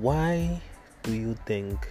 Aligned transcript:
Why 0.00 0.60
do 1.04 1.14
you 1.14 1.34
think 1.46 1.90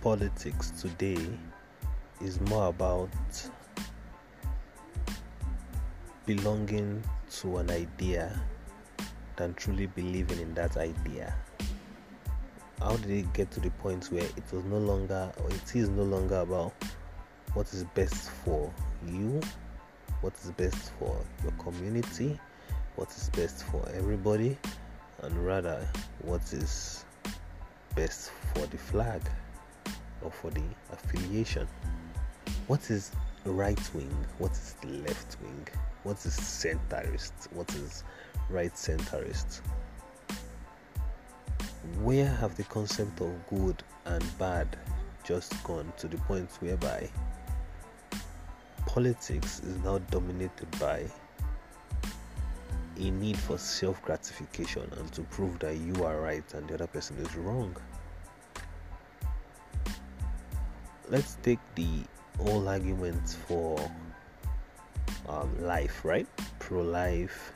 politics 0.00 0.70
today 0.80 1.18
is 2.22 2.40
more 2.42 2.68
about 2.68 3.10
belonging 6.24 7.02
to 7.40 7.56
an 7.56 7.68
idea 7.70 8.40
than 9.34 9.54
truly 9.54 9.86
believing 9.86 10.38
in 10.38 10.54
that 10.54 10.76
idea? 10.76 11.34
How 12.78 12.94
did 12.96 13.10
it 13.10 13.32
get 13.32 13.50
to 13.52 13.60
the 13.60 13.70
point 13.70 14.04
where 14.12 14.22
it 14.22 14.52
was 14.52 14.64
no 14.66 14.78
longer, 14.78 15.32
or 15.42 15.50
it 15.50 15.74
is 15.74 15.88
no 15.88 16.04
longer 16.04 16.38
about 16.38 16.72
what 17.54 17.72
is 17.74 17.82
best 17.96 18.30
for 18.30 18.72
you, 19.04 19.40
what 20.20 20.34
is 20.44 20.52
best 20.52 20.92
for 21.00 21.20
your 21.42 21.52
community, 21.54 22.38
what 22.96 23.10
is 23.10 23.30
best 23.30 23.64
for 23.64 23.86
everybody, 23.94 24.56
and 25.22 25.46
rather 25.46 25.86
what 26.22 26.42
is 26.52 27.04
best 27.94 28.30
for 28.54 28.66
the 28.66 28.78
flag 28.78 29.22
or 30.22 30.30
for 30.30 30.50
the 30.50 30.62
affiliation. 30.92 31.68
What 32.66 32.90
is 32.90 33.12
right 33.44 33.80
wing? 33.94 34.14
What 34.38 34.52
is 34.52 34.74
left 34.82 35.36
wing? 35.42 35.68
What 36.02 36.24
is 36.24 36.36
centrist? 36.36 37.32
What 37.52 37.72
is 37.74 38.02
right 38.48 38.72
centrist? 38.72 39.60
Where 42.02 42.26
have 42.26 42.56
the 42.56 42.64
concept 42.64 43.20
of 43.20 43.30
good 43.48 43.82
and 44.06 44.38
bad 44.38 44.76
just 45.22 45.62
gone 45.64 45.92
to 45.98 46.08
the 46.08 46.16
point 46.18 46.50
whereby 46.60 47.10
politics 48.86 49.60
is 49.60 49.76
now 49.84 49.98
dominated 49.98 50.70
by 50.78 51.04
a 52.98 53.10
need 53.10 53.36
for 53.36 53.58
self 53.58 54.02
gratification 54.02 54.90
and 54.98 55.12
to 55.12 55.22
prove 55.22 55.58
that 55.60 55.76
you 55.76 56.04
are 56.04 56.20
right 56.20 56.54
and 56.54 56.68
the 56.68 56.74
other 56.74 56.86
person 56.86 57.16
is 57.18 57.36
wrong. 57.36 57.76
Let's 61.08 61.36
take 61.42 61.60
the 61.74 62.02
whole 62.38 62.68
argument 62.68 63.36
for 63.46 63.78
um, 65.28 65.62
life, 65.62 66.04
right? 66.04 66.26
Pro 66.58 66.82
life, 66.82 67.52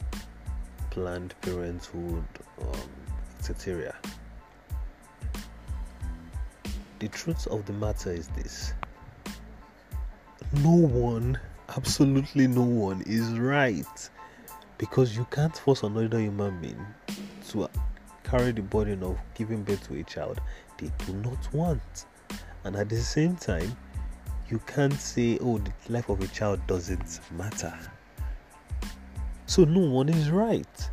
Planned 0.90 1.34
Parenthood, 1.40 2.24
um, 2.60 2.90
etc. 3.38 3.94
The 7.00 7.08
truth 7.08 7.46
of 7.48 7.64
the 7.66 7.72
matter 7.72 8.12
is 8.12 8.28
this 8.28 8.74
no 10.62 10.70
one, 10.70 11.38
absolutely 11.76 12.46
no 12.46 12.62
one, 12.62 13.02
is 13.02 13.38
right 13.38 14.10
because 14.80 15.14
you 15.14 15.26
can't 15.30 15.54
force 15.54 15.82
another 15.82 16.18
human 16.18 16.58
being 16.58 16.86
to 17.46 17.68
carry 18.24 18.50
the 18.50 18.62
burden 18.62 19.02
of 19.02 19.18
giving 19.34 19.62
birth 19.62 19.86
to 19.86 20.00
a 20.00 20.02
child 20.04 20.40
they 20.78 20.90
do 21.04 21.12
not 21.12 21.52
want. 21.52 22.06
And 22.64 22.74
at 22.76 22.88
the 22.88 22.96
same 22.96 23.36
time, 23.36 23.76
you 24.48 24.58
can't 24.60 24.94
say, 24.94 25.38
oh, 25.42 25.58
the 25.58 25.70
life 25.92 26.08
of 26.08 26.22
a 26.22 26.26
child 26.28 26.66
doesn't 26.66 27.20
matter. 27.36 27.78
So 29.44 29.64
no 29.64 29.80
one 29.80 30.08
is 30.08 30.30
right. 30.30 30.90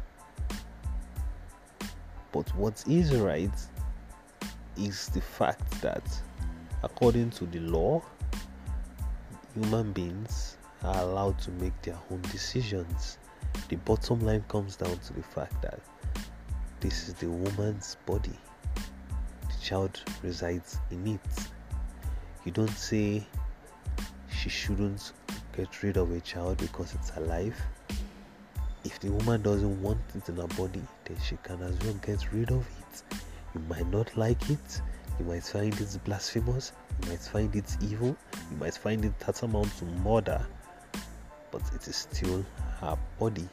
But 2.34 2.54
what 2.58 2.84
is 2.90 3.16
right 3.16 3.58
is 4.78 5.08
the 5.08 5.22
fact 5.22 5.82
that, 5.82 6.04
according 6.84 7.30
to 7.32 7.46
the 7.46 7.62
law, 7.62 8.04
human 9.54 9.94
beings 9.94 10.58
are 10.84 11.00
allowed 11.04 11.40
to 11.40 11.52
make 11.52 11.82
their 11.84 11.98
own 12.12 12.22
decisions 12.24 13.18
the 13.70 13.76
bottom 13.78 14.20
line 14.22 14.44
comes 14.48 14.76
down 14.76 14.98
to 15.00 15.14
the 15.14 15.24
fact 15.24 15.62
that 15.62 15.80
this 16.80 17.08
is 17.08 17.16
the 17.16 17.30
woman's 17.30 17.98
body, 18.06 18.38
the 18.76 19.62
child 19.62 20.00
resides 20.24 20.78
in 20.92 21.08
it. 21.08 21.48
You 22.46 22.52
don't 22.52 22.70
say 22.70 23.26
she 24.30 24.50
shouldn't 24.50 25.12
get 25.56 25.84
rid 25.84 25.98
of 25.98 26.12
a 26.12 26.20
child 26.22 26.58
because 26.58 26.94
it's 26.94 27.12
alive. 27.18 27.56
If 28.84 29.00
the 29.00 29.12
woman 29.12 29.42
doesn't 29.42 29.82
want 29.82 30.00
it 30.16 30.30
in 30.30 30.38
her 30.38 30.48
body, 30.48 30.84
then 31.06 31.18
she 31.22 31.38
can 31.44 31.62
as 31.62 31.78
well 31.80 31.96
get 31.96 32.32
rid 32.32 32.52
of 32.52 32.66
it. 32.80 33.18
You 33.54 33.62
might 33.68 33.88
not 33.88 34.16
like 34.16 34.50
it, 34.50 34.82
you 35.20 35.26
might 35.26 35.44
find 35.44 35.74
it 35.74 36.00
blasphemous, 36.06 36.74
you 37.02 37.10
might 37.10 37.20
find 37.20 37.56
it 37.56 37.76
evil, 37.82 38.16
you 38.52 38.58
might 38.58 38.76
find 38.76 39.04
it 39.04 39.20
tantamount 39.20 39.76
to 39.80 39.86
murder, 39.86 40.46
but 41.52 41.62
it 41.74 41.88
is 41.88 41.96
still 41.96 42.46
her 42.80 42.98
body. 43.20 43.48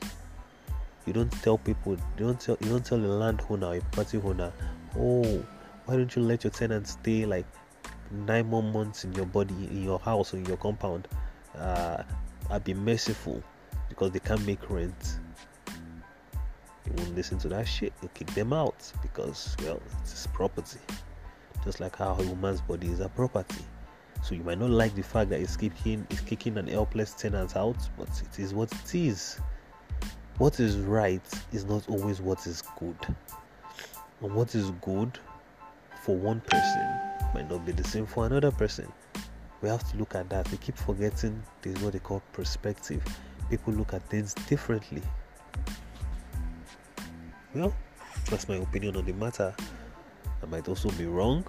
You 1.07 1.13
don't 1.13 1.31
tell 1.43 1.59
people, 1.59 1.93
you 1.93 2.01
don't 2.27 2.41
tell 2.41 2.57
you 2.61 2.71
don't 2.71 2.85
tell 2.85 2.99
the 2.99 3.09
landowner, 3.09 3.75
a 3.75 3.81
property 3.93 4.21
owner, 4.25 4.53
oh, 4.99 5.45
why 5.85 5.97
don't 5.97 6.15
you 6.17 6.23
let 6.23 6.45
your 6.45 6.51
tenant 6.51 6.89
stay 6.89 7.27
like 7.27 7.47
nine 8.11 8.47
more 8.47 8.63
months 8.63 9.05
in 9.05 9.13
your 9.13 9.27
body, 9.27 9.55
in 9.71 9.85
your 9.85 9.99
house, 9.99 10.33
in 10.33 10.45
your 10.47 10.57
compound? 10.57 11.09
Uh, 11.57 12.03
I'd 12.51 12.65
be 12.65 12.75
merciful 12.75 13.43
because 13.89 14.11
they 14.13 14.19
can't 14.19 14.45
make 14.47 14.71
rent. 14.71 15.19
You 16.87 16.93
won't 16.97 17.15
listen 17.15 17.39
to 17.39 17.49
that 17.49 17.67
shit. 17.67 17.93
You 18.03 18.09
kick 18.15 18.29
them 18.35 18.53
out 18.53 18.91
because 19.03 19.57
well, 19.63 19.81
it's 20.03 20.27
property. 20.29 20.81
Just 21.65 21.81
like 21.81 21.97
how 21.97 22.15
a 22.15 22.23
woman's 22.23 22.61
body 22.61 22.89
is 22.89 23.01
a 23.01 23.09
property. 23.09 23.65
So 24.25 24.35
you 24.35 24.43
might 24.43 24.59
not 24.59 24.71
like 24.71 24.95
the 24.95 25.03
fact 25.03 25.29
that 25.31 25.41
it's 25.41 25.55
kicking 25.55 26.07
it's 26.09 26.23
kicking 26.23 26.57
an 26.57 26.67
helpless 26.67 27.13
tenant 27.13 27.57
out, 27.57 27.77
but 27.99 28.09
it 28.23 28.39
is 28.41 28.55
what 28.55 28.73
it 28.73 28.95
is. 28.95 29.39
What 30.39 30.61
is 30.61 30.79
right 30.79 31.21
is 31.53 31.67
not 31.67 31.87
always 31.91 32.23
what 32.23 32.47
is 32.47 32.63
good. 32.79 32.97
And 34.23 34.35
what 34.35 34.55
is 34.55 34.71
good 34.81 35.19
for 36.03 36.17
one 36.17 36.41
person 36.41 37.01
might 37.35 37.51
not 37.51 37.67
be 37.67 37.73
the 37.73 37.85
same 37.85 38.07
for 38.07 38.25
another 38.25 38.51
person. 38.51 38.91
We 39.61 39.69
have 39.69 39.87
to 39.91 39.97
look 39.99 40.15
at 40.15 40.31
that. 40.31 40.51
We 40.51 40.57
keep 40.57 40.79
forgetting 40.79 41.43
there's 41.61 41.79
what 41.81 41.93
they 41.93 41.99
call 41.99 42.23
perspective. 42.33 43.05
People 43.51 43.75
look 43.75 43.93
at 43.93 44.09
things 44.09 44.33
differently. 44.49 45.03
Well, 47.55 47.75
that's 48.31 48.49
my 48.49 48.57
opinion 48.57 48.97
on 48.97 49.05
the 49.05 49.13
matter. 49.13 49.55
I 50.43 50.47
might 50.47 50.67
also 50.67 50.89
be 50.93 51.05
wrong, 51.05 51.45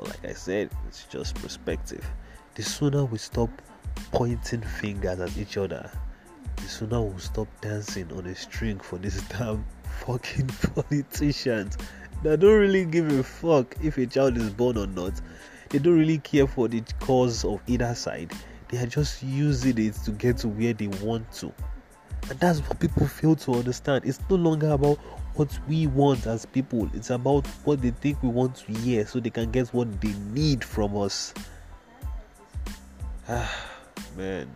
but 0.00 0.08
like 0.08 0.30
I 0.30 0.32
said, 0.32 0.70
it's 0.88 1.04
just 1.04 1.34
perspective. 1.36 2.04
The 2.54 2.62
sooner 2.62 3.04
we 3.04 3.18
stop 3.18 3.50
pointing 4.12 4.62
fingers 4.62 5.20
at 5.20 5.36
each 5.36 5.58
other, 5.58 5.90
the 6.56 6.62
sooner 6.62 7.02
we'll 7.02 7.18
stop 7.18 7.48
dancing 7.60 8.10
on 8.12 8.24
a 8.24 8.34
string 8.34 8.80
for 8.80 8.98
these 8.98 9.20
damn 9.28 9.62
fucking 10.06 10.46
politicians 10.74 11.76
that 12.22 12.40
don't 12.40 12.58
really 12.58 12.86
give 12.86 13.12
a 13.12 13.22
fuck 13.22 13.76
if 13.82 13.98
a 13.98 14.06
child 14.06 14.38
is 14.38 14.48
born 14.48 14.78
or 14.78 14.86
not. 14.86 15.12
They 15.68 15.78
don't 15.78 15.98
really 15.98 16.18
care 16.18 16.46
for 16.46 16.66
the 16.66 16.82
cause 17.00 17.44
of 17.44 17.60
either 17.66 17.94
side. 17.94 18.32
They 18.68 18.78
are 18.78 18.86
just 18.86 19.22
using 19.22 19.76
it 19.78 19.94
to 20.06 20.12
get 20.12 20.38
to 20.38 20.48
where 20.48 20.72
they 20.72 20.86
want 20.86 21.30
to. 21.34 21.52
And 22.30 22.40
that's 22.40 22.60
what 22.60 22.80
people 22.80 23.06
fail 23.06 23.36
to 23.36 23.54
understand. 23.54 24.04
It's 24.06 24.20
no 24.30 24.36
longer 24.36 24.70
about 24.70 24.98
what 25.34 25.58
we 25.68 25.86
want 25.86 26.26
as 26.26 26.46
people, 26.46 26.88
it's 26.94 27.10
about 27.10 27.46
what 27.64 27.82
they 27.82 27.90
think 27.90 28.22
we 28.22 28.28
want 28.28 28.56
to 28.56 28.72
hear 28.72 29.06
so 29.06 29.20
they 29.20 29.30
can 29.30 29.50
get 29.50 29.68
what 29.68 30.00
they 30.00 30.12
need 30.32 30.64
from 30.64 30.96
us. 30.96 31.32
Ah, 33.28 33.66
man. 34.16 34.48